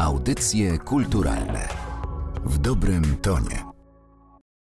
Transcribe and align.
Audycje 0.00 0.78
kulturalne 0.78 1.68
w 2.44 2.58
dobrym 2.58 3.16
tonie. 3.16 3.64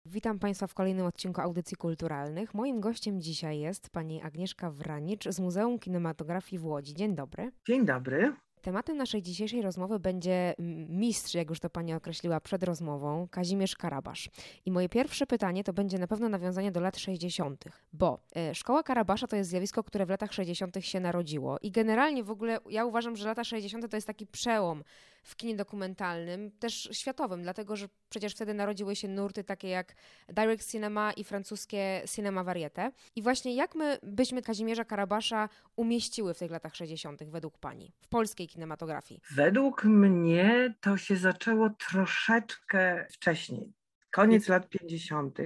Witam 0.06 0.38
Państwa 0.38 0.66
w 0.66 0.74
kolejnym 0.74 1.06
odcinku 1.06 1.40
Audycji 1.40 1.76
Kulturalnych. 1.76 2.54
Moim 2.54 2.80
gościem 2.80 3.20
dzisiaj 3.20 3.60
jest 3.60 3.90
pani 3.90 4.22
Agnieszka 4.22 4.70
Wranicz 4.70 5.28
z 5.28 5.40
Muzeum 5.40 5.78
Kinematografii 5.78 6.60
w 6.60 6.66
Łodzi. 6.66 6.94
Dzień 6.94 7.14
dobry. 7.14 7.52
Dzień 7.66 7.84
dobry. 7.84 8.32
Tematem 8.62 8.96
naszej 8.96 9.22
dzisiejszej 9.22 9.62
rozmowy 9.62 9.98
będzie 9.98 10.54
mistrz, 10.88 11.34
jak 11.34 11.50
już 11.50 11.60
to 11.60 11.70
Pani 11.70 11.94
określiła 11.94 12.40
przed 12.40 12.62
rozmową, 12.62 13.28
Kazimierz 13.30 13.76
Karabasz. 13.76 14.30
I 14.64 14.70
moje 14.70 14.88
pierwsze 14.88 15.26
pytanie 15.26 15.64
to 15.64 15.72
będzie 15.72 15.98
na 15.98 16.06
pewno 16.06 16.28
nawiązanie 16.28 16.72
do 16.72 16.80
lat 16.80 16.98
60., 16.98 17.64
bo 17.92 18.18
e, 18.36 18.54
Szkoła 18.54 18.82
Karabasza 18.82 19.26
to 19.26 19.36
jest 19.36 19.50
zjawisko, 19.50 19.82
które 19.82 20.06
w 20.06 20.10
latach 20.10 20.32
60. 20.32 20.76
się 20.80 21.00
narodziło. 21.00 21.58
I 21.62 21.70
generalnie 21.70 22.24
w 22.24 22.30
ogóle 22.30 22.58
ja 22.70 22.84
uważam, 22.84 23.16
że 23.16 23.26
lata 23.26 23.44
60. 23.44 23.90
to 23.90 23.96
jest 23.96 24.06
taki 24.06 24.26
przełom 24.26 24.82
w 25.24 25.36
kinie 25.36 25.56
dokumentalnym, 25.56 26.50
też 26.50 26.88
światowym, 26.92 27.42
dlatego 27.42 27.76
że 27.76 27.88
przecież 28.08 28.32
wtedy 28.32 28.54
narodziły 28.54 28.96
się 28.96 29.08
nurty 29.08 29.44
takie 29.44 29.68
jak 29.68 29.94
direct 30.28 30.70
cinema 30.70 31.12
i 31.12 31.24
francuskie 31.24 32.02
cinema 32.14 32.44
variete. 32.44 32.92
I 33.16 33.22
właśnie 33.22 33.54
jak 33.54 33.74
my 33.74 33.98
byśmy 34.02 34.42
Kazimierza 34.42 34.84
Karabasza 34.84 35.48
umieściły 35.76 36.34
w 36.34 36.38
tych 36.38 36.50
latach 36.50 36.76
60. 36.76 37.24
według 37.24 37.58
Pani 37.58 37.92
w 38.00 38.08
polskiej 38.08 38.48
kinematografii? 38.48 39.20
Według 39.34 39.84
mnie 39.84 40.74
to 40.80 40.96
się 40.96 41.16
zaczęło 41.16 41.70
troszeczkę 41.70 43.06
wcześniej. 43.10 43.72
Koniec 44.10 44.48
lat 44.48 44.68
50. 44.68 45.38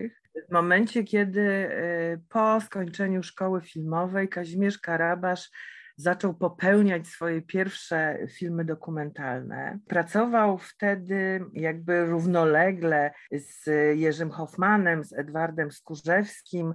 W 0.48 0.52
momencie, 0.52 1.04
kiedy 1.04 1.40
y, 1.40 2.20
po 2.28 2.60
skończeniu 2.60 3.22
szkoły 3.22 3.60
filmowej 3.60 4.28
Kazimierz 4.28 4.78
Karabasz 4.78 5.50
zaczął 5.98 6.34
popełniać 6.34 7.06
swoje 7.06 7.42
pierwsze 7.42 8.18
filmy 8.28 8.64
dokumentalne. 8.64 9.78
Pracował 9.86 10.58
wtedy 10.58 11.44
jakby 11.52 12.06
równolegle 12.06 13.10
z 13.32 13.66
Jerzym 13.98 14.30
Hoffmanem, 14.30 15.04
z 15.04 15.12
Edwardem 15.12 15.72
Skórzewskim 15.72 16.74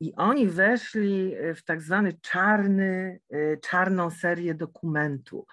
i 0.00 0.14
oni 0.14 0.46
weszli 0.46 1.34
w 1.56 1.64
tak 1.64 1.82
zwany 1.82 2.12
czarny, 2.12 3.20
czarną 3.62 4.10
serię 4.10 4.54
dokumentu. 4.54 5.46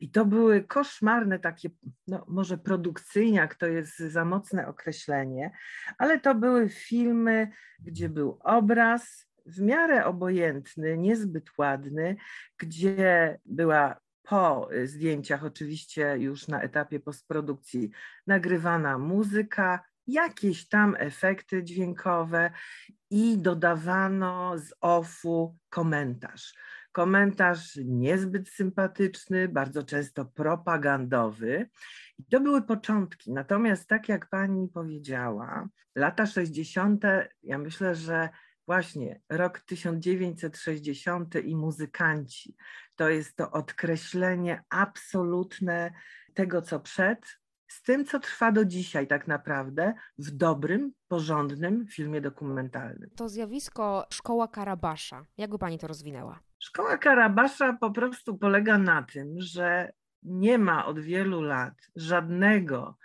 I 0.00 0.10
to 0.10 0.24
były 0.24 0.64
koszmarne 0.64 1.38
takie, 1.38 1.68
no 2.06 2.24
może 2.28 2.58
produkcyjniak 2.58 3.54
to 3.54 3.66
jest 3.66 3.98
za 3.98 4.24
mocne 4.24 4.66
określenie, 4.66 5.50
ale 5.98 6.20
to 6.20 6.34
były 6.34 6.68
filmy, 6.68 7.48
gdzie 7.78 8.08
był 8.08 8.38
obraz, 8.44 9.26
w 9.46 9.60
miarę 9.60 10.04
obojętny, 10.04 10.98
niezbyt 10.98 11.58
ładny, 11.58 12.16
gdzie 12.58 13.38
była 13.44 14.00
po 14.22 14.68
zdjęciach, 14.84 15.44
oczywiście 15.44 16.16
już 16.18 16.48
na 16.48 16.62
etapie 16.62 17.00
postprodukcji, 17.00 17.90
nagrywana 18.26 18.98
muzyka, 18.98 19.84
jakieś 20.06 20.68
tam 20.68 20.96
efekty 20.98 21.64
dźwiękowe 21.64 22.50
i 23.10 23.38
dodawano 23.38 24.58
z 24.58 24.74
offu 24.80 25.56
komentarz. 25.68 26.54
Komentarz 26.92 27.78
niezbyt 27.84 28.48
sympatyczny, 28.48 29.48
bardzo 29.48 29.82
często 29.82 30.24
propagandowy. 30.24 31.68
I 32.18 32.24
to 32.24 32.40
były 32.40 32.62
początki. 32.62 33.32
Natomiast, 33.32 33.88
tak 33.88 34.08
jak 34.08 34.28
pani 34.28 34.68
powiedziała, 34.68 35.68
lata 35.94 36.26
60., 36.26 37.04
ja 37.42 37.58
myślę, 37.58 37.94
że 37.94 38.28
właśnie 38.66 39.20
rok 39.28 39.60
1960 39.60 41.34
i 41.44 41.56
muzykanci. 41.56 42.56
To 42.96 43.08
jest 43.08 43.36
to 43.36 43.50
odkreślenie 43.50 44.64
absolutne 44.70 45.92
tego, 46.34 46.62
co 46.62 46.80
przed, 46.80 47.38
z 47.68 47.82
tym, 47.82 48.04
co 48.04 48.20
trwa 48.20 48.52
do 48.52 48.64
dzisiaj, 48.64 49.06
tak 49.06 49.28
naprawdę, 49.28 49.94
w 50.18 50.30
dobrym, 50.30 50.92
porządnym 51.08 51.86
filmie 51.86 52.20
dokumentalnym. 52.20 53.10
To 53.16 53.28
zjawisko 53.28 54.06
szkoła 54.10 54.48
Karabasza, 54.48 55.26
jak 55.36 55.50
by 55.50 55.58
pani 55.58 55.78
to 55.78 55.86
rozwinęła? 55.86 56.40
Szkoła 56.58 56.98
Karabasza 56.98 57.72
po 57.72 57.90
prostu 57.90 58.38
polega 58.38 58.78
na 58.78 59.02
tym, 59.02 59.34
że 59.36 59.92
nie 60.22 60.58
ma 60.58 60.86
od 60.86 61.00
wielu 61.00 61.42
lat 61.42 61.74
żadnego 61.96 62.98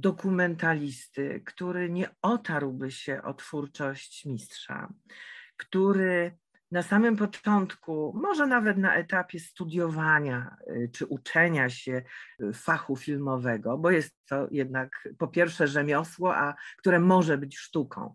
dokumentalisty, 0.00 1.42
który 1.46 1.90
nie 1.90 2.08
otarłby 2.22 2.90
się 2.90 3.22
o 3.22 3.34
twórczość 3.34 4.24
mistrza, 4.24 4.92
który 5.56 6.38
na 6.70 6.82
samym 6.82 7.16
początku, 7.16 8.12
może 8.22 8.46
nawet 8.46 8.76
na 8.78 8.94
etapie 8.94 9.40
studiowania 9.40 10.56
y, 10.68 10.90
czy 10.92 11.06
uczenia 11.06 11.70
się 11.70 12.02
y, 12.40 12.52
fachu 12.52 12.96
filmowego, 12.96 13.78
bo 13.78 13.90
jest 13.90 14.16
to 14.28 14.48
jednak 14.50 15.08
po 15.18 15.28
pierwsze 15.28 15.68
rzemiosło, 15.68 16.36
a 16.36 16.54
które 16.78 17.00
może 17.00 17.38
być 17.38 17.58
sztuką, 17.58 18.14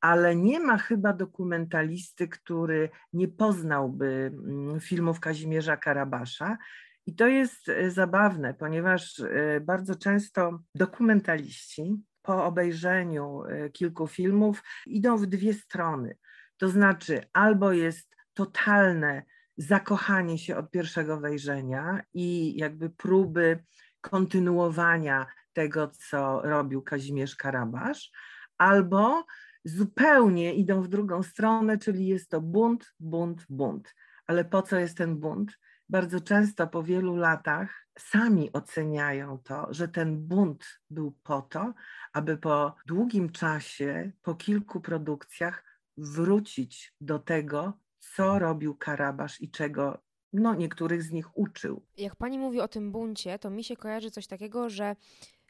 ale 0.00 0.36
nie 0.36 0.60
ma 0.60 0.78
chyba 0.78 1.12
dokumentalisty, 1.12 2.28
który 2.28 2.90
nie 3.12 3.28
poznałby 3.28 4.32
mm, 4.46 4.80
filmów 4.80 5.20
Kazimierza 5.20 5.76
Karabasza 5.76 6.58
i 7.06 7.14
to 7.14 7.26
jest 7.26 7.68
e, 7.68 7.90
zabawne, 7.90 8.54
ponieważ 8.54 9.20
e, 9.20 9.60
bardzo 9.60 9.94
często 9.94 10.60
dokumentaliści 10.74 11.96
po 12.22 12.44
obejrzeniu 12.44 13.42
e, 13.44 13.70
kilku 13.70 14.06
filmów 14.06 14.62
idą 14.86 15.16
w 15.16 15.26
dwie 15.26 15.54
strony. 15.54 16.16
To 16.56 16.68
znaczy, 16.68 17.20
albo 17.32 17.72
jest 17.72 18.16
totalne 18.34 19.22
zakochanie 19.56 20.38
się 20.38 20.56
od 20.56 20.70
pierwszego 20.70 21.20
wejrzenia 21.20 22.02
i 22.14 22.58
jakby 22.58 22.90
próby 22.90 23.64
kontynuowania 24.00 25.26
tego, 25.52 25.88
co 25.88 26.42
robił 26.42 26.82
Kazimierz 26.82 27.36
Karabasz, 27.36 28.10
albo 28.58 29.24
zupełnie 29.64 30.54
idą 30.54 30.82
w 30.82 30.88
drugą 30.88 31.22
stronę, 31.22 31.78
czyli 31.78 32.06
jest 32.06 32.30
to 32.30 32.40
bunt, 32.40 32.94
bunt, 33.00 33.46
bunt. 33.48 33.94
Ale 34.26 34.44
po 34.44 34.62
co 34.62 34.78
jest 34.78 34.98
ten 34.98 35.16
bunt? 35.16 35.58
Bardzo 35.92 36.20
często 36.20 36.66
po 36.66 36.82
wielu 36.82 37.16
latach 37.16 37.86
sami 37.98 38.52
oceniają 38.52 39.38
to, 39.38 39.66
że 39.70 39.88
ten 39.88 40.26
bunt 40.26 40.80
był 40.90 41.12
po 41.22 41.42
to, 41.42 41.74
aby 42.12 42.36
po 42.36 42.74
długim 42.86 43.32
czasie, 43.32 44.12
po 44.22 44.34
kilku 44.34 44.80
produkcjach 44.80 45.64
wrócić 45.96 46.94
do 47.00 47.18
tego, 47.18 47.72
co 47.98 48.38
robił 48.38 48.74
Karabasz 48.74 49.40
i 49.40 49.50
czego 49.50 49.98
no, 50.32 50.54
niektórych 50.54 51.02
z 51.02 51.10
nich 51.10 51.38
uczył. 51.38 51.82
Jak 51.96 52.16
pani 52.16 52.38
mówi 52.38 52.60
o 52.60 52.68
tym 52.68 52.92
buncie, 52.92 53.38
to 53.38 53.50
mi 53.50 53.64
się 53.64 53.76
kojarzy 53.76 54.10
coś 54.10 54.26
takiego, 54.26 54.70
że 54.70 54.96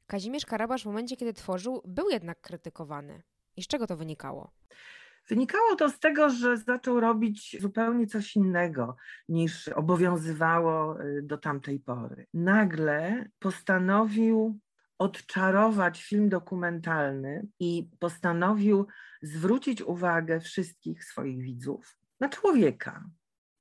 Kazimierz 0.06 0.46
Karabasz 0.46 0.82
w 0.82 0.86
momencie, 0.86 1.16
kiedy 1.16 1.32
tworzył, 1.32 1.82
był 1.84 2.08
jednak 2.08 2.40
krytykowany. 2.40 3.22
I 3.56 3.62
z 3.62 3.66
czego 3.66 3.86
to 3.86 3.96
wynikało? 3.96 4.50
Wynikało 5.28 5.76
to 5.76 5.90
z 5.90 5.98
tego, 5.98 6.30
że 6.30 6.56
zaczął 6.56 7.00
robić 7.00 7.56
zupełnie 7.60 8.06
coś 8.06 8.36
innego 8.36 8.96
niż 9.28 9.68
obowiązywało 9.68 11.02
y, 11.02 11.22
do 11.22 11.38
tamtej 11.38 11.80
pory. 11.80 12.26
Nagle 12.34 13.28
postanowił 13.38 14.58
odczarować 14.98 16.02
film 16.02 16.28
dokumentalny 16.28 17.46
i 17.60 17.90
postanowił 17.98 18.86
zwrócić 19.22 19.82
uwagę 19.82 20.40
wszystkich 20.40 21.04
swoich 21.04 21.42
widzów 21.42 21.98
na 22.20 22.28
człowieka. 22.28 23.04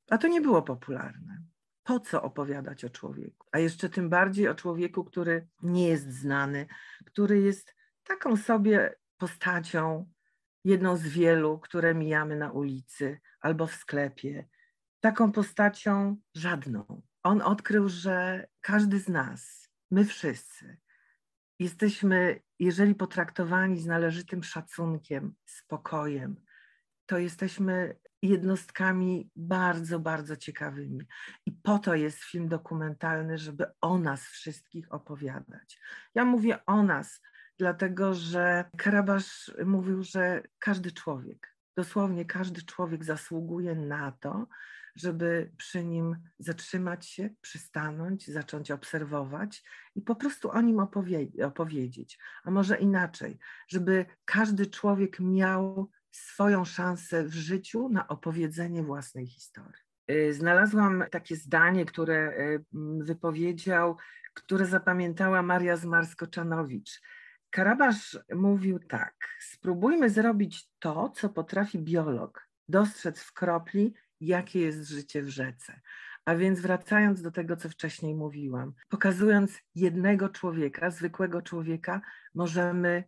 A 0.10 0.18
to 0.18 0.28
nie 0.28 0.42
było 0.42 0.62
popularne. 0.62 1.42
Po 1.84 2.00
co 2.00 2.24
opowiadać 2.24 2.86
o 2.86 2.90
człowieku? 2.90 3.48
A 3.52 3.60
jeszcze 3.60 3.90
tym 3.90 4.10
bardziej 4.10 4.48
o 4.48 4.56
człowieku, 4.56 5.04
który 5.04 5.48
nie 5.62 5.88
jest 5.88 6.10
znany, 6.10 6.68
który 7.06 7.42
jest 7.42 7.76
taką 8.04 8.38
sobie 8.38 8.96
postacią, 9.18 10.10
jedną 10.64 10.98
z 10.98 11.08
wielu, 11.08 11.60
które 11.60 11.96
mijamy 11.96 12.36
na 12.36 12.52
ulicy 12.52 13.20
albo 13.42 13.68
w 13.68 13.76
sklepie. 13.76 14.48
Taką 15.00 15.32
postacią 15.32 16.18
żadną. 16.36 17.02
On 17.24 17.42
odkrył, 17.42 17.90
że 17.90 18.48
każdy 18.62 19.00
z 19.00 19.08
nas, 19.08 19.70
my 19.92 20.06
wszyscy, 20.06 20.78
jesteśmy, 21.60 22.42
jeżeli 22.60 22.96
potraktowani 22.96 23.80
z 23.80 23.86
należytym 23.86 24.44
szacunkiem, 24.44 25.36
spokojem, 25.46 26.36
to 27.06 27.18
jesteśmy 27.18 27.96
jednostkami 28.22 29.32
bardzo, 29.36 30.00
bardzo 30.00 30.38
ciekawymi. 30.38 31.08
I 31.46 31.52
po 31.52 31.80
to 31.80 31.96
jest 31.96 32.24
film 32.24 32.48
dokumentalny, 32.48 33.38
żeby 33.38 33.66
o 33.82 33.98
nas 33.98 34.24
wszystkich 34.24 34.94
opowiadać. 34.94 35.80
Ja 36.16 36.26
mówię 36.26 36.66
o 36.66 36.84
nas, 36.84 37.22
dlatego 37.62 38.14
że 38.14 38.66
Karabasz 38.78 39.52
mówił, 39.66 40.04
że 40.04 40.44
każdy 40.60 40.92
człowiek, 40.92 41.56
dosłownie 41.78 42.26
każdy 42.26 42.62
człowiek 42.62 43.04
zasługuje 43.04 43.76
na 43.76 44.12
to, 44.12 44.48
żeby 44.96 45.52
przy 45.58 45.86
nim 45.86 46.18
zatrzymać 46.40 47.08
się, 47.08 47.30
przystanąć, 47.42 48.28
zacząć 48.28 48.72
obserwować 48.72 49.64
i 49.96 50.02
po 50.02 50.16
prostu 50.16 50.52
o 50.52 50.62
nim 50.62 50.78
opowie- 50.78 51.46
opowiedzieć. 51.46 52.20
A 52.44 52.52
może 52.52 52.78
inaczej, 52.78 53.40
żeby 53.68 54.06
każdy 54.26 54.66
człowiek 54.66 55.20
miał 55.20 55.90
swoją 56.12 56.66
szansę 56.66 57.24
w 57.24 57.34
życiu 57.34 57.90
na 57.90 58.08
opowiedzenie 58.08 58.84
własnej 58.84 59.28
historii. 59.28 59.82
Y, 60.12 60.34
znalazłam 60.34 61.04
takie 61.12 61.36
zdanie, 61.36 61.86
które 61.86 62.32
y, 62.40 62.66
wypowiedział, 63.00 63.98
które 64.34 64.66
zapamiętała 64.66 65.42
Maria 65.42 65.78
Zmarsko-Czanowicz. 65.78 67.02
Karabasz 67.52 68.20
mówił 68.36 68.80
tak: 68.80 69.16
Spróbujmy 69.40 70.10
zrobić 70.10 70.70
to, 70.80 71.10
co 71.10 71.30
potrafi 71.30 71.80
biolog, 71.80 72.48
dostrzec 72.68 73.20
w 73.20 73.34
kropli, 73.34 73.94
jakie 74.22 74.60
jest 74.60 74.90
życie 74.90 75.24
w 75.24 75.30
rzece. 75.30 75.82
A 76.26 76.36
więc 76.36 76.60
wracając 76.60 77.22
do 77.22 77.32
tego, 77.32 77.56
co 77.56 77.70
wcześniej 77.70 78.16
mówiłam, 78.16 78.74
pokazując 78.90 79.60
jednego 79.76 80.30
człowieka, 80.30 80.92
zwykłego 80.92 81.42
człowieka, 81.42 82.02
możemy 82.36 83.04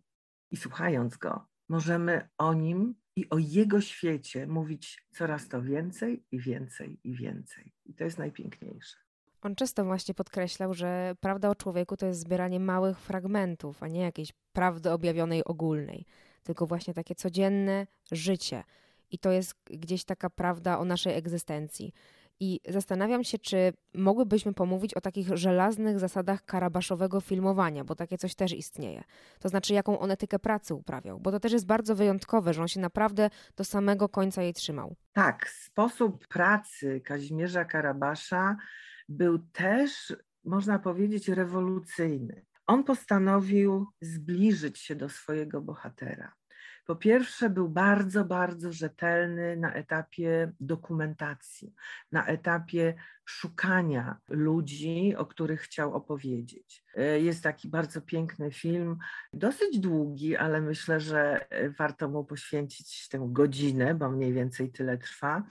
i 0.50 0.56
słuchając 0.56 1.16
go, 1.16 1.46
możemy 1.68 2.28
o 2.38 2.54
nim 2.54 2.94
i 3.16 3.30
o 3.30 3.38
jego 3.38 3.80
świecie 3.80 4.46
mówić 4.46 5.06
coraz 5.10 5.48
to 5.48 5.62
więcej 5.62 6.24
i 6.30 6.40
więcej 6.40 7.00
i 7.04 7.16
więcej. 7.16 7.72
I 7.84 7.94
to 7.94 8.04
jest 8.04 8.18
najpiękniejsze. 8.18 9.03
On 9.44 9.54
często 9.54 9.84
właśnie 9.84 10.14
podkreślał, 10.14 10.74
że 10.74 11.14
prawda 11.20 11.50
o 11.50 11.54
człowieku 11.54 11.96
to 11.96 12.06
jest 12.06 12.20
zbieranie 12.20 12.60
małych 12.60 13.00
fragmentów, 13.00 13.82
a 13.82 13.88
nie 13.88 14.00
jakiejś 14.00 14.32
prawdy 14.52 14.90
objawionej 14.90 15.44
ogólnej, 15.44 16.06
tylko 16.42 16.66
właśnie 16.66 16.94
takie 16.94 17.14
codzienne 17.14 17.86
życie. 18.12 18.64
I 19.10 19.18
to 19.18 19.30
jest 19.30 19.54
gdzieś 19.64 20.04
taka 20.04 20.30
prawda 20.30 20.78
o 20.78 20.84
naszej 20.84 21.14
egzystencji. 21.14 21.92
I 22.40 22.60
zastanawiam 22.68 23.24
się, 23.24 23.38
czy 23.38 23.72
mogłybyśmy 23.94 24.54
pomówić 24.54 24.94
o 24.94 25.00
takich 25.00 25.36
żelaznych 25.36 25.98
zasadach 25.98 26.44
karabaszowego 26.44 27.20
filmowania, 27.20 27.84
bo 27.84 27.94
takie 27.94 28.18
coś 28.18 28.34
też 28.34 28.52
istnieje. 28.52 29.04
To 29.40 29.48
znaczy, 29.48 29.74
jaką 29.74 29.98
on 29.98 30.10
etykę 30.10 30.38
pracy 30.38 30.74
uprawiał, 30.74 31.20
bo 31.20 31.30
to 31.30 31.40
też 31.40 31.52
jest 31.52 31.66
bardzo 31.66 31.94
wyjątkowe, 31.94 32.54
że 32.54 32.62
on 32.62 32.68
się 32.68 32.80
naprawdę 32.80 33.30
do 33.56 33.64
samego 33.64 34.08
końca 34.08 34.42
jej 34.42 34.52
trzymał. 34.52 34.94
Tak, 35.12 35.48
sposób 35.48 36.26
pracy 36.28 37.00
Kazimierza 37.00 37.64
Karabasza 37.64 38.56
był 39.08 39.38
też, 39.38 40.16
można 40.44 40.78
powiedzieć, 40.78 41.28
rewolucyjny. 41.28 42.44
On 42.66 42.84
postanowił 42.84 43.86
zbliżyć 44.00 44.78
się 44.78 44.94
do 44.94 45.08
swojego 45.08 45.60
bohatera. 45.60 46.34
Po 46.86 46.96
pierwsze, 46.96 47.50
był 47.50 47.68
bardzo, 47.68 48.24
bardzo 48.24 48.72
rzetelny 48.72 49.56
na 49.56 49.74
etapie 49.74 50.52
dokumentacji, 50.60 51.74
na 52.12 52.26
etapie 52.26 52.94
szukania 53.24 54.20
ludzi, 54.28 55.14
o 55.16 55.26
których 55.26 55.60
chciał 55.60 55.94
opowiedzieć. 55.94 56.84
Jest 57.16 57.42
taki 57.42 57.68
bardzo 57.68 58.00
piękny 58.00 58.50
film, 58.52 58.98
dosyć 59.32 59.78
długi, 59.78 60.36
ale 60.36 60.60
myślę, 60.60 61.00
że 61.00 61.46
warto 61.78 62.08
mu 62.08 62.24
poświęcić 62.24 63.08
tę 63.08 63.26
godzinę, 63.30 63.94
bo 63.94 64.10
mniej 64.10 64.32
więcej 64.32 64.72
tyle 64.72 64.98
trwa. 64.98 65.42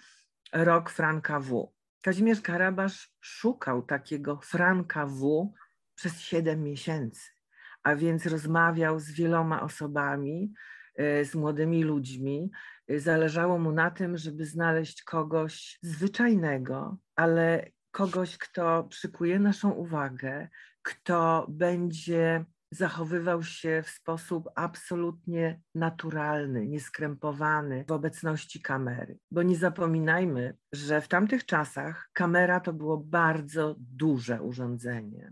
Rok 0.54 0.90
Franka 0.90 1.40
W. 1.40 1.74
Kazimierz 2.04 2.42
Karabasz 2.42 3.14
szukał 3.22 3.82
takiego 3.82 4.40
Franka 4.44 5.06
W 5.06 5.54
przez 5.96 6.22
siedem 6.22 6.64
miesięcy, 6.64 7.30
a 7.84 7.96
więc 7.96 8.26
rozmawiał 8.26 9.00
z 9.00 9.12
wieloma 9.12 9.62
osobami, 9.62 10.54
E, 10.96 11.26
z 11.26 11.36
młodymi 11.36 11.84
ludźmi. 11.84 12.52
E, 12.88 13.00
zależało 13.00 13.60
mu 13.60 13.72
na 13.72 13.92
tym, 13.92 14.18
żeby 14.18 14.46
znaleźć 14.46 15.04
kogoś 15.04 15.80
zwyczajnego, 15.82 16.98
ale 17.16 17.72
kogoś, 17.92 18.38
kto 18.38 18.84
przykuje 18.84 19.40
naszą 19.40 19.72
uwagę, 19.72 20.50
kto 20.82 21.46
będzie 21.50 22.46
zachowywał 22.76 23.44
się 23.44 23.84
w 23.86 23.90
sposób 23.90 24.50
absolutnie 24.56 25.62
naturalny, 25.76 26.68
nieskrępowany 26.68 27.86
w 27.88 27.92
obecności 27.92 28.62
kamery. 28.62 29.18
Bo 29.32 29.44
nie 29.44 29.56
zapominajmy, 29.56 30.58
że 30.72 31.02
w 31.02 31.08
tamtych 31.08 31.46
czasach 31.46 32.10
kamera 32.14 32.60
to 32.60 32.74
było 32.74 32.98
bardzo 32.98 33.76
duże 33.80 34.42
urządzenie. 34.42 35.32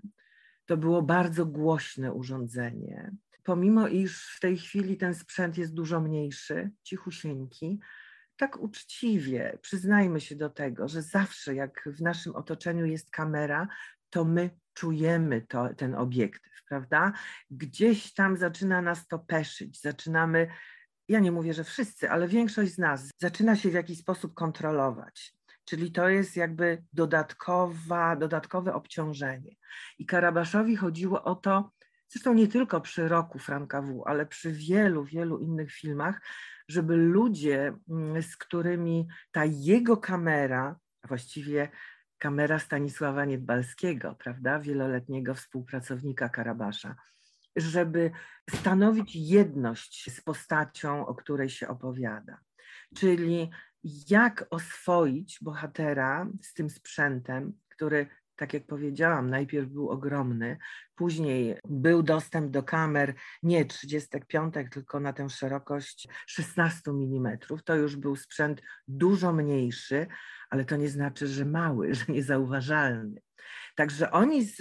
To 0.66 0.78
było 0.78 1.02
bardzo 1.02 1.46
głośne 1.46 2.14
urządzenie 2.14 3.12
pomimo 3.44 3.88
iż 3.88 4.36
w 4.36 4.40
tej 4.40 4.58
chwili 4.58 4.98
ten 4.98 5.16
sprzęt 5.16 5.58
jest 5.58 5.74
dużo 5.74 6.02
mniejszy, 6.02 6.72
cichusieńki, 6.84 7.80
tak 8.38 8.60
uczciwie 8.60 9.58
przyznajmy 9.62 10.22
się 10.22 10.36
do 10.36 10.50
tego, 10.50 10.88
że 10.88 11.02
zawsze 11.02 11.56
jak 11.56 11.84
w 11.86 12.02
naszym 12.02 12.36
otoczeniu 12.36 12.86
jest 12.86 13.12
kamera, 13.12 13.68
to 14.12 14.26
my 14.26 14.50
czujemy 14.74 15.42
to, 15.42 15.74
ten 15.74 15.96
obiektyw, 15.96 16.54
prawda? 16.70 17.14
Gdzieś 17.52 18.14
tam 18.14 18.38
zaczyna 18.38 18.82
nas 18.82 19.08
to 19.08 19.20
peszyć, 19.20 19.82
zaczynamy, 19.82 20.48
ja 21.08 21.20
nie 21.20 21.32
mówię, 21.32 21.54
że 21.54 21.64
wszyscy, 21.64 22.10
ale 22.10 22.28
większość 22.28 22.74
z 22.74 22.78
nas 22.78 23.10
zaczyna 23.18 23.56
się 23.56 23.70
w 23.70 23.74
jakiś 23.74 24.00
sposób 24.00 24.34
kontrolować. 24.34 25.36
Czyli 25.66 25.92
to 25.92 26.10
jest 26.10 26.36
jakby 26.36 26.84
dodatkowa, 26.94 28.16
dodatkowe 28.16 28.74
obciążenie. 28.74 29.56
I 30.00 30.06
Karabaszowi 30.06 30.76
chodziło 30.76 31.24
o 31.24 31.36
to, 31.36 31.72
zresztą 32.10 32.34
nie 32.34 32.48
tylko 32.48 32.82
przy 32.82 33.08
roku 33.08 33.40
Franka 33.40 33.82
W., 33.82 34.04
ale 34.06 34.26
przy 34.26 34.52
wielu, 34.52 35.04
wielu 35.04 35.40
innych 35.40 35.72
filmach, 35.72 36.22
żeby 36.68 36.96
ludzie, 36.96 37.74
mm, 37.90 38.24
z 38.24 38.38
którymi 38.38 39.08
ta 39.32 39.46
jego 39.46 39.98
kamera, 39.98 40.76
właściwie 41.08 41.70
kamera 42.22 42.60
Stanisława 42.60 43.26
Niedbalskiego, 43.26 44.16
prawda, 44.16 44.60
wieloletniego 44.60 45.34
współpracownika 45.36 46.30
Karabasza, 46.30 46.96
żeby 47.56 48.12
stanowić 48.50 49.16
jedność 49.16 50.12
z 50.12 50.22
postacią, 50.22 51.06
o 51.06 51.16
której 51.16 51.50
się 51.50 51.68
opowiada. 51.68 52.40
Czyli 52.96 53.50
jak 54.10 54.46
oswoić 54.50 55.40
bohatera 55.42 56.28
z 56.42 56.54
tym 56.54 56.70
sprzętem, 56.70 57.54
który 57.70 58.08
tak 58.42 58.54
jak 58.54 58.66
powiedziałam, 58.66 59.30
najpierw 59.30 59.70
był 59.70 59.90
ogromny, 59.90 60.58
później 60.96 61.58
był 61.66 62.04
dostęp 62.04 62.52
do 62.52 62.64
kamer 62.64 63.14
nie 63.44 63.66
35, 63.66 64.54
tylko 64.72 65.00
na 65.00 65.14
tę 65.14 65.30
szerokość 65.30 66.08
16 66.28 66.92
mm. 66.92 67.38
To 67.66 67.76
już 67.76 67.96
był 67.96 68.16
sprzęt 68.16 68.62
dużo 68.88 69.34
mniejszy, 69.34 70.08
ale 70.50 70.66
to 70.66 70.76
nie 70.76 70.90
znaczy, 70.90 71.28
że 71.28 71.46
mały, 71.46 71.94
że 71.94 72.06
niezauważalny. 72.10 73.22
Także 73.76 74.12
oni 74.12 74.46
z, 74.46 74.58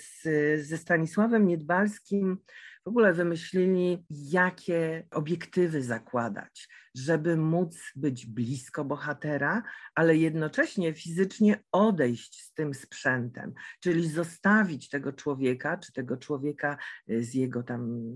z, 0.00 0.22
ze 0.66 0.78
Stanisławem 0.78 1.46
Niedbalskim 1.46 2.38
w 2.84 2.88
ogóle 2.88 3.12
wymyślili, 3.12 4.06
jakie 4.10 5.06
obiektywy 5.10 5.82
zakładać, 5.82 6.68
żeby 6.94 7.36
móc 7.36 7.78
być 7.96 8.26
blisko 8.26 8.84
bohatera, 8.84 9.62
ale 9.94 10.16
jednocześnie 10.16 10.94
fizycznie 10.94 11.64
odejść 11.72 12.42
z 12.42 12.54
tym 12.54 12.74
sprzętem, 12.74 13.54
czyli 13.80 14.08
zostawić 14.08 14.88
tego 14.88 15.12
człowieka, 15.12 15.76
czy 15.76 15.92
tego 15.92 16.16
człowieka 16.16 16.76
y, 17.10 17.24
z 17.24 17.34
jego 17.34 17.62
tam 17.62 18.12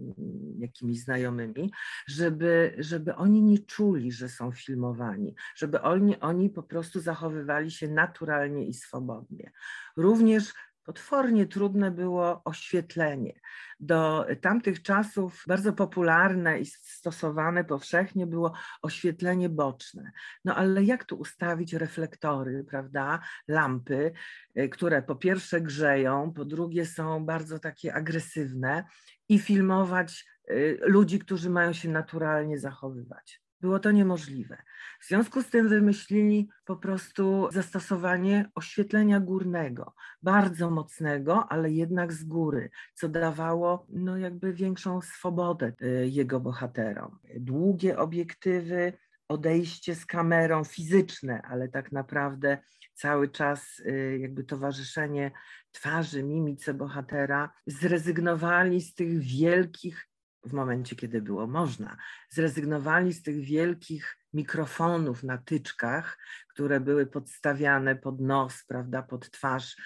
jakimiś 0.59 1.01
znajomymi, 1.01 1.73
żeby, 2.07 2.75
żeby 2.79 3.15
oni 3.15 3.43
nie 3.43 3.59
czuli, 3.59 4.13
że 4.13 4.29
są 4.29 4.53
filmowani, 4.53 5.35
żeby 5.57 5.81
oni, 5.81 6.21
oni 6.21 6.51
po 6.51 6.63
prostu 6.63 7.01
zachowywali 7.01 7.71
się 7.71 7.89
naturalnie 7.89 8.67
i 8.67 8.75
swobodnie. 8.75 9.53
Również 9.97 10.55
potwornie 10.89 11.47
trudne 11.47 11.91
było 11.91 12.45
oświetlenie. 12.45 13.41
Do 13.81 14.27
tamtych 14.41 14.83
czasów 14.83 15.45
bardzo 15.47 15.73
popularne 15.73 16.61
i 16.61 16.67
stosowane 16.67 17.65
powszechnie 17.65 18.27
było 18.27 18.53
oświetlenie 18.83 19.49
boczne. 19.49 20.11
No 20.45 20.57
ale 20.57 20.85
jak 20.85 21.05
tu 21.05 21.17
ustawić 21.17 21.73
reflektory, 21.73 22.65
prawda, 22.65 23.21
lampy, 23.49 24.13
y, 24.59 24.69
które 24.69 25.03
po 25.03 25.17
pierwsze 25.17 25.61
grzeją, 25.61 26.33
po 26.33 26.45
drugie 26.45 26.87
są 26.87 27.25
bardzo 27.27 27.59
takie 27.59 27.95
agresywne 27.95 28.85
i 29.29 29.39
filmować 29.39 30.27
y, 30.51 30.79
ludzi, 30.83 31.19
którzy 31.19 31.51
mają 31.51 31.73
się 31.73 31.89
naturalnie 31.89 32.59
zachowywać. 32.59 33.48
Było 33.61 33.79
to 33.79 33.91
niemożliwe. 33.91 34.57
W 35.01 35.09
związku 35.09 35.43
z 35.43 35.51
tym 35.51 35.69
wymyślili 35.69 36.49
po 36.65 36.77
prostu 36.77 37.49
zastosowanie 37.53 38.51
oświetlenia 38.55 39.21
górnego, 39.21 39.95
bardzo 40.23 40.71
mocnego, 40.71 41.53
ale 41.53 41.71
jednak 41.71 42.13
z 42.13 42.25
góry, 42.25 42.71
co 42.95 43.09
dawało 43.09 43.87
no 43.89 44.17
jakby 44.17 44.53
większą 44.53 45.01
swobodę 45.01 45.73
y, 45.83 46.09
jego 46.09 46.41
bohaterom. 46.41 47.19
Długie 47.37 47.99
obiektywy, 47.99 48.93
odejście 49.29 49.95
z 49.95 50.07
kamerą 50.07 50.65
fizyczne, 50.65 51.43
ale 51.43 51.69
tak 51.69 51.93
naprawdę 51.93 52.59
cały 52.95 53.29
czas 53.29 53.79
y, 53.79 54.19
jakby 54.21 54.45
towarzyszenie 54.45 55.31
twarzy, 55.73 56.23
mimice 56.23 56.75
bohatera, 56.75 57.53
zrezygnowali 57.67 58.81
z 58.81 58.95
tych 58.95 59.19
wielkich 59.19 60.09
w 60.49 60.53
momencie, 60.53 60.97
kiedy 60.97 61.23
było 61.23 61.47
można, 61.47 61.97
zrezygnowali 62.31 63.13
z 63.13 63.23
tych 63.23 63.41
wielkich 63.41 64.19
mikrofonów 64.33 65.23
na 65.23 65.39
tyczkach, 65.39 66.19
które 66.49 66.81
były 66.81 67.07
podstawiane 67.07 67.97
pod 67.97 68.21
nos, 68.21 68.65
prawda, 68.65 69.03
pod 69.03 69.31
twarz, 69.31 69.77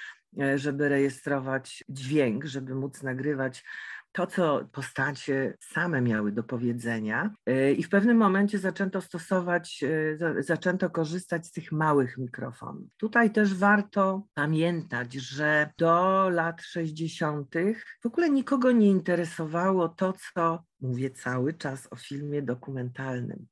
e, 0.40 0.59
żeby 0.59 0.88
rejestrować 0.88 1.85
dźwięk, 1.88 2.45
żeby 2.45 2.75
móc 2.75 3.02
nagrywać 3.02 3.64
to, 4.12 4.26
co 4.26 4.69
postacie 4.73 5.57
same 5.61 6.00
miały 6.00 6.33
do 6.33 6.42
powiedzenia. 6.42 7.31
Y, 7.49 7.73
I 7.73 7.83
w 7.83 7.88
pewnym 7.88 8.16
momencie 8.16 8.59
zaczęto 8.59 9.00
stosować, 9.00 9.81
y, 9.83 10.42
zaczęto 10.42 10.90
korzystać 10.90 11.47
z 11.47 11.52
tych 11.52 11.73
małych 11.73 12.19
mikrofonów. 12.19 12.97
Tutaj 12.97 13.31
też 13.31 13.54
warto 13.54 14.26
pamiętać, 14.35 15.14
że 15.14 15.71
do 15.78 16.28
lat 16.28 16.62
60. 16.62 17.54
w 18.02 18.07
ogóle 18.07 18.31
nikogo 18.31 18.73
nie 18.73 18.88
interesowało 18.88 19.88
to, 19.88 20.12
co 20.33 20.64
mówię 20.81 21.11
cały 21.11 21.54
czas 21.54 21.88
o 21.90 21.97
filmie 21.97 22.42
dokumentalnym. 22.42 23.47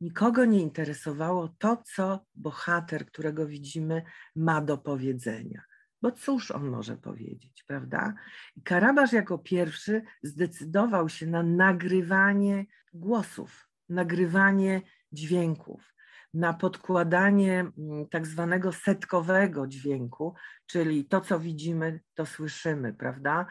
Nikogo 0.00 0.44
nie 0.44 0.60
interesowało 0.60 1.48
to, 1.58 1.82
co 1.94 2.24
bohater, 2.34 3.06
którego 3.06 3.46
widzimy, 3.46 4.02
ma 4.36 4.60
do 4.60 4.78
powiedzenia. 4.78 5.62
Bo 6.02 6.12
cóż 6.12 6.50
on 6.50 6.68
może 6.68 6.96
powiedzieć, 6.96 7.64
prawda? 7.66 8.14
I 8.56 8.62
Karabasz 8.62 9.12
jako 9.12 9.38
pierwszy 9.38 10.02
zdecydował 10.22 11.08
się 11.08 11.26
na 11.26 11.42
nagrywanie 11.42 12.66
głosów, 12.94 13.68
nagrywanie 13.88 14.82
dźwięków, 15.12 15.94
na 16.34 16.54
podkładanie 16.54 17.60
mm, 17.60 18.08
tak 18.08 18.26
zwanego 18.26 18.72
setkowego 18.72 19.66
dźwięku, 19.66 20.34
czyli 20.66 21.04
to, 21.04 21.20
co 21.20 21.40
widzimy, 21.40 22.00
to 22.14 22.26
słyszymy, 22.26 22.94
prawda? 22.94 23.46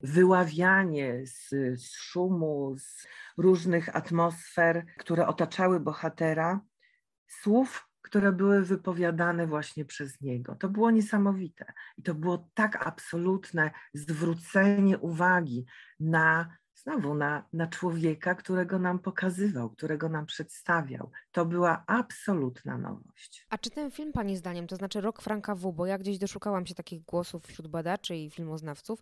Wyławianie 0.00 1.26
z, 1.26 1.48
z 1.80 1.92
szumu, 1.92 2.74
z 2.78 3.06
różnych 3.36 3.96
atmosfer, 3.96 4.86
które 4.98 5.26
otaczały 5.26 5.80
bohatera, 5.80 6.60
słów, 7.26 7.91
które 8.12 8.32
były 8.32 8.62
wypowiadane 8.62 9.46
właśnie 9.46 9.84
przez 9.84 10.20
niego. 10.20 10.54
To 10.54 10.68
było 10.68 10.90
niesamowite 10.90 11.72
i 11.98 12.02
to 12.02 12.14
było 12.14 12.48
tak 12.54 12.86
absolutne 12.86 13.70
zwrócenie 13.94 14.98
uwagi 14.98 15.66
na 16.00 16.56
znowu 16.74 17.14
na, 17.14 17.48
na 17.52 17.66
człowieka, 17.66 18.34
którego 18.34 18.78
nam 18.78 18.98
pokazywał, 18.98 19.70
którego 19.70 20.08
nam 20.08 20.26
przedstawiał. 20.26 21.10
To 21.30 21.44
była 21.44 21.84
absolutna 21.86 22.78
nowość. 22.78 23.46
A 23.50 23.58
czy 23.58 23.70
ten 23.70 23.90
film 23.90 24.12
Pani 24.12 24.36
zdaniem, 24.36 24.66
to 24.66 24.76
znaczy 24.76 25.00
Rok 25.00 25.22
Franka 25.22 25.54
W., 25.54 25.72
bo 25.72 25.86
ja 25.86 25.98
gdzieś 25.98 26.18
doszukałam 26.18 26.66
się 26.66 26.74
takich 26.74 27.02
głosów 27.02 27.46
wśród 27.46 27.68
badaczy 27.68 28.16
i 28.16 28.30
filmoznawców, 28.30 29.00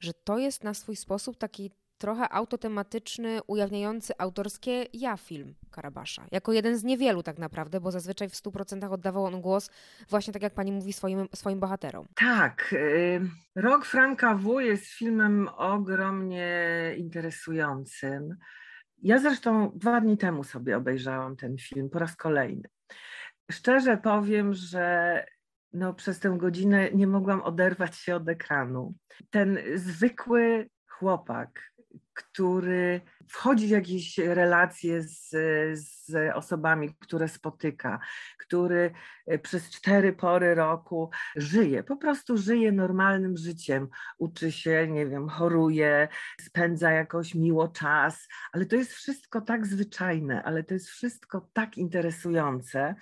że 0.00 0.12
to 0.24 0.38
jest 0.38 0.64
na 0.64 0.74
swój 0.74 0.96
sposób 0.96 1.36
taki 1.36 1.70
trochę 2.02 2.28
autotematyczny, 2.32 3.40
ujawniający 3.46 4.12
autorskie 4.18 4.86
ja 4.92 5.16
film 5.16 5.54
Karabasza. 5.70 6.26
Jako 6.30 6.52
jeden 6.52 6.76
z 6.78 6.84
niewielu 6.84 7.22
tak 7.22 7.38
naprawdę, 7.38 7.80
bo 7.80 7.90
zazwyczaj 7.90 8.28
w 8.28 8.32
100% 8.32 8.92
oddawał 8.92 9.24
on 9.24 9.40
głos 9.40 9.70
właśnie 10.08 10.32
tak 10.32 10.42
jak 10.42 10.54
pani 10.54 10.72
mówi 10.72 10.92
swoim, 10.92 11.28
swoim 11.34 11.60
bohaterom. 11.60 12.06
Tak. 12.14 12.72
Y, 12.72 13.20
Rok 13.54 13.84
Franka 13.84 14.34
W 14.34 14.60
jest 14.60 14.86
filmem 14.86 15.48
ogromnie 15.56 16.50
interesującym. 16.96 18.36
Ja 19.02 19.18
zresztą 19.18 19.72
dwa 19.74 20.00
dni 20.00 20.18
temu 20.18 20.44
sobie 20.44 20.76
obejrzałam 20.76 21.36
ten 21.36 21.56
film 21.58 21.90
po 21.90 21.98
raz 21.98 22.16
kolejny. 22.16 22.68
Szczerze 23.50 23.96
powiem, 23.96 24.54
że 24.54 25.24
no, 25.72 25.94
przez 25.94 26.20
tę 26.20 26.34
godzinę 26.38 26.90
nie 26.90 27.06
mogłam 27.06 27.42
oderwać 27.42 27.96
się 27.96 28.16
od 28.16 28.28
ekranu. 28.28 28.94
Ten 29.30 29.58
zwykły 29.74 30.68
chłopak, 31.02 31.71
który 32.14 33.00
wchodzi 33.28 33.66
w 33.66 33.70
jakieś 33.70 34.18
relacje 34.18 35.02
z, 35.02 35.30
z 35.78 36.34
osobami, 36.34 36.94
które 37.00 37.28
spotyka, 37.28 38.00
który 38.38 38.92
e, 39.26 39.38
przez 39.38 39.70
cztery 39.70 40.12
pory 40.12 40.54
roku 40.54 41.10
żyje, 41.36 41.82
po 41.82 41.96
prostu 41.96 42.36
żyje 42.36 42.72
normalnym 42.72 43.36
życiem, 43.36 43.88
uczy 44.18 44.52
się, 44.52 44.88
nie 44.88 45.06
wiem, 45.06 45.28
choruje, 45.28 46.08
spędza 46.40 46.90
jakoś 46.90 47.34
miło 47.34 47.68
czas, 47.68 48.28
ale 48.52 48.66
to 48.66 48.76
jest 48.76 48.92
wszystko 48.92 49.40
tak 49.40 49.66
zwyczajne, 49.66 50.42
ale 50.42 50.64
to 50.64 50.74
jest 50.74 50.88
wszystko 50.88 51.48
tak 51.52 51.78
interesujące, 51.78 52.94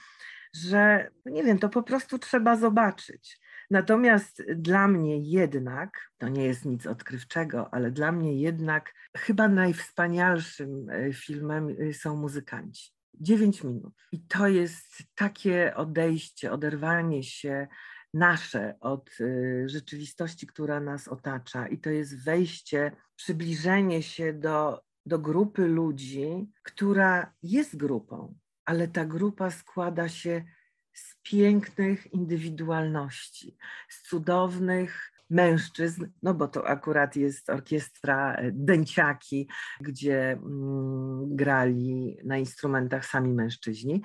że 0.55 1.11
no 1.25 1.33
nie 1.33 1.45
wiem, 1.45 1.59
to 1.59 1.69
po 1.69 1.83
prostu 1.83 2.19
trzeba 2.19 2.57
zobaczyć. 2.57 3.40
Natomiast 3.71 4.43
dla 4.57 4.89
mnie 4.89 5.19
jednak, 5.19 6.11
to 6.19 6.29
nie 6.29 6.45
jest 6.45 6.65
nic 6.65 6.87
odkrywczego, 6.87 7.75
ale 7.75 7.91
dla 7.91 8.12
mnie 8.12 8.41
jednak 8.41 8.95
chyba 9.17 9.49
najwspanialszym 9.49 10.91
e, 10.91 11.12
filmem 11.12 11.77
e, 11.81 11.95
są 11.95 12.17
muzykanci. 12.17 12.93
Dziewięć 13.15 13.65
minut. 13.65 13.95
I 14.12 14.21
to 14.27 14.49
jest 14.49 15.03
takie 15.15 15.75
odejście, 15.77 16.53
oderwanie 16.53 17.23
się 17.23 17.69
nasze 18.15 18.75
od 18.81 19.11
e, 19.21 19.69
rzeczywistości, 19.69 20.47
która 20.47 20.81
nas 20.81 21.09
otacza. 21.09 21.67
I 21.67 21.79
to 21.79 21.91
jest 21.91 22.25
wejście, 22.25 22.93
przybliżenie 23.17 24.03
się 24.03 24.33
do, 24.33 24.83
do 25.07 25.19
grupy 25.19 25.67
ludzi, 25.67 26.50
która 26.62 27.33
jest 27.43 27.77
grupą, 27.77 28.35
ale 28.65 28.89
ta 28.89 29.05
grupa 29.05 29.50
składa 29.50 30.09
się 30.09 30.45
z 30.93 31.17
pięknych 31.23 32.13
indywidualności, 32.13 33.57
z 33.89 34.09
cudownych 34.09 35.13
mężczyzn, 35.31 36.07
no 36.23 36.35
bo 36.35 36.49
to 36.49 36.69
akurat 36.69 37.17
jest 37.17 37.51
orkiestra 37.51 38.35
e, 38.35 38.53
Dęciaki, 38.53 39.49
gdzie 39.81 40.33
mm, 40.33 41.37
grali 41.37 42.17
na 42.25 42.39
instrumentach 42.39 43.07
sami 43.07 43.33
mężczyźni. 43.33 44.03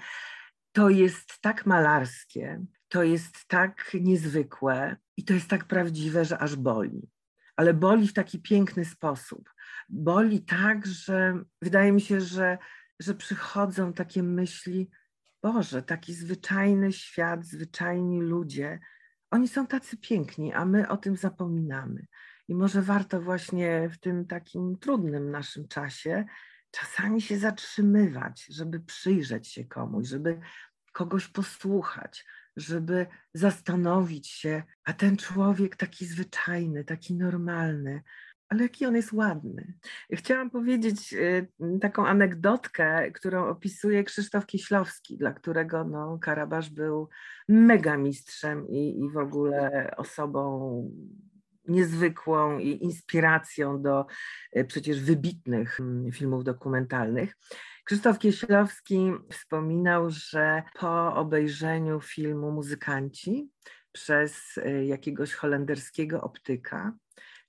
To 0.71 0.89
jest 0.89 1.41
tak 1.41 1.65
malarskie, 1.65 2.65
to 2.87 3.03
jest 3.03 3.47
tak 3.47 3.91
niezwykłe 4.01 4.97
i 5.17 5.23
to 5.23 5.33
jest 5.33 5.49
tak 5.49 5.65
prawdziwe, 5.65 6.25
że 6.25 6.37
aż 6.37 6.55
boli. 6.55 7.09
Ale 7.55 7.73
boli 7.73 8.07
w 8.07 8.13
taki 8.13 8.41
piękny 8.41 8.85
sposób. 8.85 9.49
Boli 9.89 10.41
tak, 10.41 10.85
że 10.85 11.43
wydaje 11.61 11.91
mi 11.91 12.01
się, 12.01 12.21
że, 12.21 12.57
że 12.99 13.13
przychodzą 13.13 13.93
takie 13.93 14.23
myśli, 14.23 14.89
Boże, 15.53 15.83
taki 15.83 16.13
zwyczajny 16.13 16.93
świat, 16.93 17.45
zwyczajni 17.45 18.21
ludzie, 18.21 18.79
oni 19.31 19.47
są 19.47 19.67
tacy 19.67 19.97
piękni, 19.97 20.53
a 20.53 20.65
my 20.65 20.89
o 20.89 20.97
tym 20.97 21.15
zapominamy. 21.15 22.05
I 22.47 22.55
może 22.55 22.81
warto 22.81 23.21
właśnie 23.21 23.89
w 23.89 23.97
tym 23.97 24.27
takim 24.27 24.77
trudnym 24.77 25.31
naszym 25.31 25.67
czasie 25.67 26.25
czasami 26.71 27.21
się 27.21 27.37
zatrzymywać, 27.37 28.45
żeby 28.49 28.79
przyjrzeć 28.79 29.47
się 29.47 29.65
komuś, 29.65 30.07
żeby 30.07 30.39
kogoś 30.91 31.27
posłuchać, 31.27 32.25
żeby 32.55 33.07
zastanowić 33.33 34.27
się, 34.27 34.63
a 34.83 34.93
ten 34.93 35.17
człowiek 35.17 35.75
taki 35.75 36.05
zwyczajny, 36.05 36.83
taki 36.83 37.15
normalny, 37.15 38.03
ale 38.49 38.63
jaki 38.63 38.85
on 38.85 38.95
jest 38.95 39.13
ładny. 39.13 39.73
Chciałam 40.13 40.49
powiedzieć 40.49 41.13
y, 41.13 41.47
taką 41.81 42.07
anegdotkę, 42.07 43.11
którą 43.11 43.47
opisuje 43.47 44.03
Krzysztof 44.03 44.45
Kieślowski, 44.45 45.17
dla 45.17 45.33
którego 45.33 45.83
no, 45.83 46.19
Karabasz 46.21 46.69
był 46.69 47.09
mega 47.49 47.97
mistrzem 47.97 48.67
i, 48.67 48.99
i 48.99 49.09
w 49.09 49.17
ogóle 49.17 49.91
osobą 49.97 50.91
niezwykłą 51.67 52.59
i 52.59 52.83
inspiracją 52.83 53.81
do 53.81 54.05
y, 54.57 54.65
przecież 54.65 55.01
wybitnych 55.01 55.79
filmów 56.11 56.43
dokumentalnych. 56.43 57.35
Krzysztof 57.83 58.19
Kieślowski 58.19 59.11
wspominał, 59.31 60.09
że 60.09 60.63
po 60.79 61.15
obejrzeniu 61.15 62.01
filmu 62.01 62.51
Muzykanci 62.51 63.49
przez 63.91 64.57
y, 64.57 64.85
jakiegoś 64.85 65.33
holenderskiego 65.33 66.21
optyka, 66.21 66.93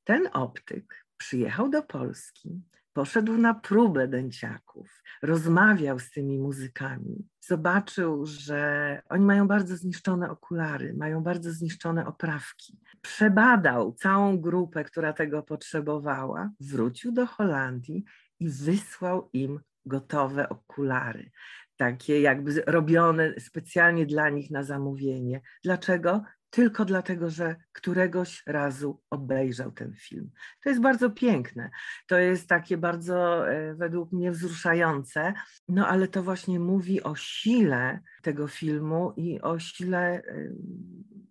ten 0.07 0.29
optyk 0.33 1.07
przyjechał 1.17 1.69
do 1.69 1.83
Polski, 1.83 2.63
poszedł 2.93 3.37
na 3.37 3.55
próbę 3.55 4.09
dęciaków, 4.09 5.03
rozmawiał 5.23 5.99
z 5.99 6.11
tymi 6.11 6.39
muzykami, 6.39 7.29
zobaczył, 7.41 8.27
że 8.27 9.03
oni 9.09 9.25
mają 9.25 9.49
bardzo 9.49 9.77
zniszczone 9.77 10.31
okulary, 10.31 10.95
mają 10.95 11.23
bardzo 11.23 11.53
zniszczone 11.53 12.07
oprawki. 12.07 12.79
Przebadał 13.03 13.93
całą 13.93 14.41
grupę, 14.41 14.85
która 14.85 15.13
tego 15.13 15.43
potrzebowała, 15.43 16.51
wrócił 16.61 17.13
do 17.13 17.27
Holandii 17.27 18.05
i 18.41 18.51
wysłał 18.51 19.31
im 19.33 19.61
gotowe 19.87 20.49
okulary. 20.49 21.31
Takie 21.77 22.21
jakby 22.21 22.63
robione 22.67 23.41
specjalnie 23.41 24.07
dla 24.07 24.29
nich 24.31 24.51
na 24.51 24.63
zamówienie. 24.63 25.41
Dlaczego? 25.65 26.23
Tylko 26.51 26.85
dlatego, 26.85 27.31
że 27.31 27.57
któregoś 27.73 28.43
razu 28.47 29.03
obejrzał 29.11 29.73
ten 29.73 29.95
film. 29.95 30.31
To 30.63 30.69
jest 30.69 30.81
bardzo 30.81 31.11
piękne, 31.11 31.71
to 32.07 32.19
jest 32.19 32.49
takie 32.49 32.77
bardzo 32.77 33.49
e, 33.51 33.75
według 33.75 34.13
mnie 34.13 34.31
wzruszające, 34.33 35.33
no 35.69 35.89
ale 35.89 36.09
to 36.09 36.23
właśnie 36.23 36.61
mówi 36.61 37.03
o 37.03 37.15
sile 37.15 38.01
tego 38.23 38.49
filmu 38.49 39.13
i 39.17 39.41
o 39.41 39.59
sile 39.59 40.23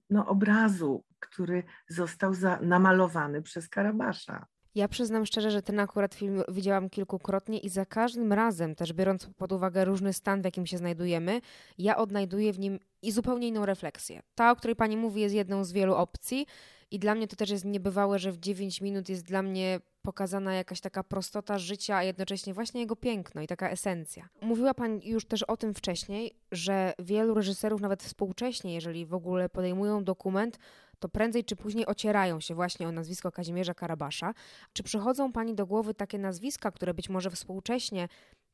no, 0.09 0.27
obrazu, 0.27 1.05
który 1.19 1.63
został 1.89 2.33
za, 2.33 2.59
namalowany 2.61 3.41
przez 3.41 3.69
Karabasza. 3.69 4.45
Ja 4.75 4.87
przyznam 4.87 5.25
szczerze, 5.25 5.51
że 5.51 5.61
ten 5.61 5.79
akurat 5.79 6.15
film 6.15 6.43
widziałam 6.47 6.89
kilkukrotnie 6.89 7.59
i 7.59 7.69
za 7.69 7.85
każdym 7.85 8.33
razem, 8.33 8.75
też 8.75 8.93
biorąc 8.93 9.29
pod 9.37 9.51
uwagę 9.51 9.85
różny 9.85 10.13
stan, 10.13 10.41
w 10.41 10.45
jakim 10.45 10.65
się 10.65 10.77
znajdujemy, 10.77 11.41
ja 11.77 11.97
odnajduję 11.97 12.53
w 12.53 12.59
nim 12.59 12.79
i 13.01 13.11
zupełnie 13.11 13.47
inną 13.47 13.65
refleksję. 13.65 14.21
Ta, 14.35 14.51
o 14.51 14.55
której 14.55 14.75
pani 14.75 14.97
mówi, 14.97 15.21
jest 15.21 15.35
jedną 15.35 15.63
z 15.63 15.71
wielu 15.71 15.95
opcji 15.95 16.45
i 16.91 16.99
dla 16.99 17.15
mnie 17.15 17.27
to 17.27 17.35
też 17.35 17.49
jest 17.49 17.65
niebywałe, 17.65 18.19
że 18.19 18.31
w 18.31 18.37
9 18.37 18.81
minut 18.81 19.09
jest 19.09 19.23
dla 19.23 19.41
mnie 19.41 19.79
pokazana 20.01 20.53
jakaś 20.53 20.81
taka 20.81 21.03
prostota 21.03 21.59
życia, 21.59 21.95
a 21.95 22.03
jednocześnie 22.03 22.53
właśnie 22.53 22.81
jego 22.81 22.95
piękno 22.95 23.41
i 23.41 23.47
taka 23.47 23.69
esencja. 23.69 24.29
Mówiła 24.41 24.73
Pani 24.73 25.09
już 25.09 25.25
też 25.25 25.43
o 25.43 25.57
tym 25.57 25.73
wcześniej, 25.73 26.31
że 26.51 26.93
wielu 26.99 27.33
reżyserów, 27.33 27.81
nawet 27.81 28.03
współcześnie, 28.03 28.73
jeżeli 28.73 29.05
w 29.05 29.13
ogóle 29.13 29.49
podejmują 29.49 30.03
dokument, 30.03 30.59
to 30.99 31.09
prędzej 31.09 31.43
czy 31.43 31.55
później 31.55 31.85
ocierają 31.85 32.39
się 32.39 32.55
właśnie 32.55 32.87
o 32.87 32.91
nazwisko 32.91 33.31
Kazimierza 33.31 33.73
Karabasza. 33.73 34.33
Czy 34.73 34.83
przychodzą 34.83 35.31
Pani 35.31 35.55
do 35.55 35.65
głowy 35.65 35.93
takie 35.93 36.17
nazwiska, 36.17 36.71
które 36.71 36.93
być 36.93 37.09
może 37.09 37.31
współcześnie 37.31 38.07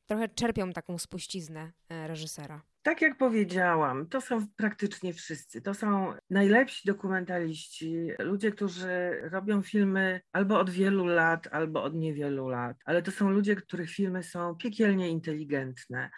trochę 0.06 0.30
czerpią 0.30 0.74
taką 0.74 0.98
spuściznę 0.98 1.72
e, 1.90 2.08
reżysera? 2.08 2.62
Tak 2.84 3.02
jak 3.02 3.18
powiedziałam, 3.18 4.08
to 4.08 4.22
są 4.22 4.48
praktycznie 4.56 5.14
wszyscy. 5.14 5.62
To 5.62 5.74
są 5.74 6.14
najlepsi 6.30 6.88
dokumentaliści, 6.88 8.08
ludzie, 8.20 8.52
którzy 8.52 9.22
robią 9.32 9.62
filmy 9.62 10.22
albo 10.32 10.60
od 10.60 10.70
wielu 10.70 11.06
lat, 11.06 11.48
albo 11.52 11.84
od 11.84 11.96
niewielu 11.96 12.48
lat, 12.48 12.78
ale 12.86 13.02
to 13.02 13.12
są 13.12 13.30
ludzie, 13.30 13.56
których 13.56 13.90
filmy 13.90 14.24
są 14.24 14.56
piekielnie 14.56 15.10
inteligentne 15.10 16.10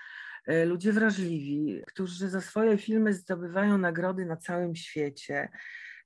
e, 0.48 0.66
ludzie 0.66 0.94
wrażliwi, 0.94 1.82
którzy 1.88 2.30
za 2.30 2.42
swoje 2.42 2.78
filmy 2.78 3.14
zdobywają 3.14 3.78
nagrody 3.78 4.26
na 4.26 4.38
całym 4.38 4.76
świecie. 4.76 5.50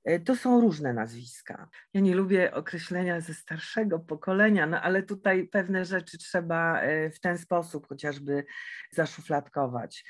E, 0.08 0.20
to 0.20 0.36
są 0.36 0.60
różne 0.60 0.92
nazwiska. 0.92 1.68
Ja 1.94 2.00
nie 2.00 2.14
lubię 2.14 2.54
określenia 2.54 3.20
ze 3.20 3.34
starszego 3.34 3.98
pokolenia, 3.98 4.66
no 4.66 4.80
ale 4.80 5.02
tutaj 5.02 5.48
pewne 5.48 5.84
rzeczy 5.84 6.18
trzeba 6.18 6.80
e, 6.80 7.10
w 7.10 7.20
ten 7.20 7.38
sposób 7.38 7.88
chociażby 7.88 8.44
zaszufladkować. 8.92 10.04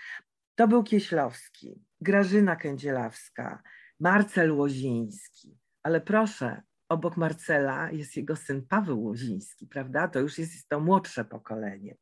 To 0.54 0.68
był 0.68 0.82
Kieślowski, 0.82 1.84
Grażyna 2.00 2.56
Kędzielawska, 2.56 3.62
Marcel 4.00 4.52
Łoziński, 4.52 5.58
ale 5.82 6.00
proszę, 6.00 6.62
obok 6.88 7.16
Marcela 7.16 7.90
jest 7.90 8.16
jego 8.16 8.36
syn 8.36 8.66
Paweł 8.66 9.04
Łoziński, 9.04 9.66
prawda? 9.66 10.08
To 10.08 10.20
już 10.20 10.38
jest 10.38 10.68
to 10.68 10.80
młodsze 10.80 11.24
pokolenie. 11.24 11.96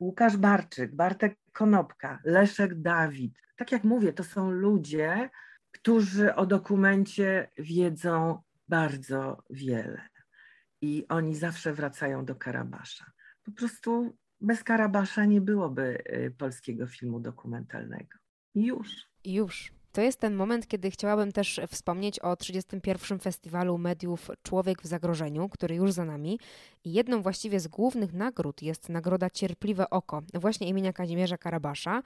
Łukasz 0.00 0.36
Barczyk, 0.36 0.94
Bartek 0.94 1.38
Konopka, 1.52 2.18
Leszek 2.24 2.74
Dawid. 2.74 3.34
Tak 3.56 3.72
jak 3.72 3.84
mówię, 3.84 4.12
to 4.12 4.24
są 4.24 4.50
ludzie, 4.50 5.30
którzy 5.72 6.34
o 6.34 6.46
dokumencie 6.46 7.50
wiedzą 7.58 8.42
bardzo 8.68 9.42
wiele. 9.50 10.08
I 10.80 11.06
oni 11.08 11.36
zawsze 11.36 11.72
wracają 11.72 12.24
do 12.24 12.34
Karabasza. 12.34 13.04
Po 13.44 13.52
prostu 13.52 14.16
bez 14.40 14.64
Karabasza 14.64 15.24
nie 15.24 15.40
byłoby 15.40 16.02
y, 16.12 16.34
polskiego 16.38 16.86
filmu 16.86 17.20
dokumentalnego. 17.20 18.18
Już. 18.54 18.88
Już. 19.24 19.72
To 19.92 20.00
jest 20.00 20.20
ten 20.20 20.34
moment, 20.34 20.66
kiedy 20.66 20.90
chciałabym 20.90 21.32
też 21.32 21.60
wspomnieć 21.68 22.18
o 22.18 22.36
31. 22.36 23.18
Festiwalu 23.18 23.78
Mediów 23.78 24.30
Człowiek 24.42 24.82
w 24.82 24.86
Zagrożeniu, 24.86 25.48
który 25.48 25.74
już 25.74 25.92
za 25.92 26.04
nami. 26.04 26.38
I 26.84 26.92
jedną 26.92 27.22
właściwie 27.22 27.60
z 27.60 27.68
głównych 27.68 28.12
nagród 28.12 28.62
jest 28.62 28.88
nagroda 28.88 29.30
Cierpliwe 29.30 29.90
Oko, 29.90 30.22
właśnie 30.34 30.68
imienia 30.68 30.92
Kazimierza 30.92 31.38
Karabasza, 31.38 32.02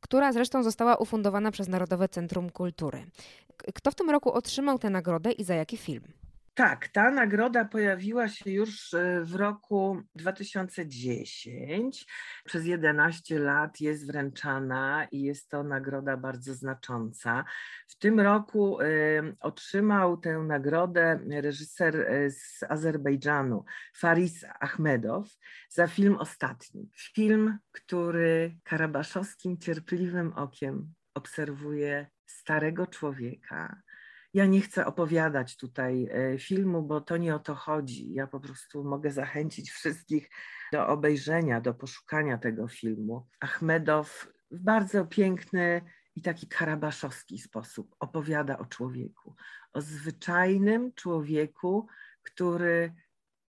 która 0.00 0.32
zresztą 0.32 0.62
została 0.62 0.96
ufundowana 0.96 1.50
przez 1.50 1.68
Narodowe 1.68 2.08
Centrum 2.08 2.50
Kultury. 2.50 3.06
Kto 3.74 3.90
w 3.90 3.94
tym 3.94 4.10
roku 4.10 4.32
otrzymał 4.32 4.78
tę 4.78 4.90
nagrodę 4.90 5.32
i 5.32 5.44
za 5.44 5.54
jaki 5.54 5.76
film? 5.76 6.02
Tak, 6.58 6.88
ta 6.88 7.10
nagroda 7.10 7.64
pojawiła 7.64 8.28
się 8.28 8.50
już 8.50 8.94
e, 8.94 9.20
w 9.24 9.34
roku 9.34 10.02
2010. 10.14 12.06
Przez 12.44 12.66
11 12.66 13.38
lat 13.38 13.80
jest 13.80 14.06
wręczana 14.06 15.06
i 15.12 15.22
jest 15.22 15.48
to 15.48 15.62
nagroda 15.62 16.16
bardzo 16.16 16.54
znacząca. 16.54 17.44
W 17.88 17.98
tym 17.98 18.20
roku 18.20 18.80
y, 18.80 19.36
otrzymał 19.40 20.16
tę 20.16 20.38
nagrodę 20.38 21.20
reżyser 21.30 21.96
e, 21.96 22.30
z 22.30 22.62
Azerbejdżanu, 22.68 23.64
Faris 23.96 24.44
Ahmedow, 24.60 25.28
za 25.70 25.86
film 25.86 26.16
Ostatni. 26.16 26.90
Film, 26.96 27.58
który 27.72 28.56
karabaszowskim 28.64 29.58
cierpliwym 29.58 30.32
okiem 30.32 30.94
obserwuje 31.14 32.06
starego 32.26 32.86
człowieka, 32.86 33.82
ja 34.38 34.46
nie 34.46 34.60
chcę 34.60 34.86
opowiadać 34.86 35.56
tutaj 35.56 36.08
e, 36.10 36.38
filmu, 36.38 36.82
bo 36.82 37.00
to 37.00 37.16
nie 37.16 37.34
o 37.34 37.38
to 37.38 37.54
chodzi. 37.54 38.14
Ja 38.14 38.26
po 38.26 38.40
prostu 38.40 38.84
mogę 38.84 39.10
zachęcić 39.10 39.70
wszystkich 39.70 40.30
do 40.72 40.88
obejrzenia, 40.88 41.60
do 41.60 41.74
poszukania 41.74 42.38
tego 42.38 42.68
filmu. 42.68 43.26
Achmedow 43.40 44.28
w 44.50 44.62
bardzo 44.62 45.06
piękny 45.06 45.82
i 46.14 46.22
taki 46.22 46.46
karabaszowski 46.46 47.38
sposób 47.38 47.96
opowiada 48.00 48.58
o 48.58 48.66
człowieku, 48.66 49.34
o 49.72 49.80
zwyczajnym 49.80 50.92
człowieku, 50.94 51.86
który 52.22 52.94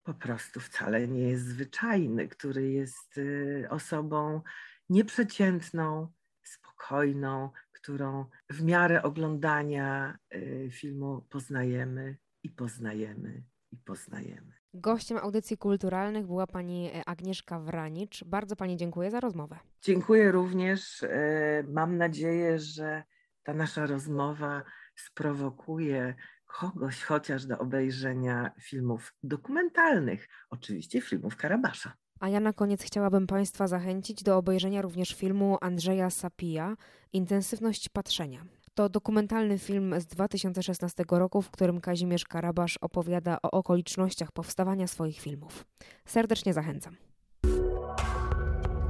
po 0.03 0.15
prostu 0.15 0.61
wcale 0.61 1.09
nie 1.09 1.29
jest 1.29 1.45
zwyczajny, 1.45 2.29
który 2.29 2.73
jest 2.73 3.19
y, 3.19 3.67
osobą 3.71 4.43
nieprzeciętną, 4.89 6.13
spokojną, 6.43 7.51
którą 7.81 8.25
w 8.51 8.63
miarę 8.63 9.03
oglądania 9.03 10.19
y, 10.35 10.69
filmu 10.73 11.27
poznajemy 11.31 12.17
i 12.43 12.51
poznajemy 12.51 13.43
i 13.73 13.77
poznajemy. 13.77 14.53
Gościem 14.75 15.19
audycji 15.19 15.59
kulturalnych 15.59 16.27
była 16.27 16.47
pani 16.47 16.91
e, 16.95 17.09
Agnieszka 17.09 17.61
Wranicz. 17.61 18.25
Bardzo 18.25 18.57
pani 18.57 18.77
dziękuję 18.77 19.11
za 19.11 19.21
rozmowę. 19.21 19.59
Dziękuję 19.83 20.33
również. 20.33 21.03
E, 21.03 21.65
mam 21.69 21.97
nadzieję, 21.97 22.59
że 22.59 23.03
ta 23.43 23.55
nasza 23.55 23.87
rozmowa 23.87 24.63
sprowokuje 24.97 26.15
kogoś 26.47 27.03
chociaż 27.03 27.47
do 27.47 27.59
obejrzenia 27.59 28.51
filmów 28.61 29.15
dokumentalnych, 29.23 30.29
oczywiście 30.51 31.01
filmów 31.01 31.37
Karabasza. 31.37 31.93
A 32.21 32.29
ja 32.29 32.41
na 32.41 32.53
koniec 32.53 32.83
chciałabym 32.83 33.27
Państwa 33.27 33.69
zachęcić 33.69 34.23
do 34.23 34.37
obejrzenia 34.37 34.83
również 34.83 35.15
filmu 35.15 35.59
Andrzeja 35.61 36.11
Sapija 36.11 36.77
Intensywność 37.13 37.89
patrzenia. 37.89 38.45
To 38.75 38.89
dokumentalny 38.89 39.59
film 39.59 39.95
z 40.01 40.07
2016 40.07 41.05
roku, 41.11 41.43
w 41.43 41.51
którym 41.51 41.81
Kazimierz 41.81 42.25
Karabasz 42.25 42.77
opowiada 42.81 43.39
o 43.43 43.51
okolicznościach 43.51 44.33
powstawania 44.33 44.87
swoich 44.87 45.21
filmów. 45.21 45.65
Serdecznie 46.07 46.53
zachęcam. 46.53 46.97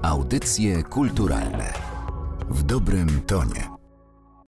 Audycje 0.02 0.82
kulturalne 0.82 1.72
w 2.50 2.62
dobrym 2.62 3.20
tonie. 3.26 3.77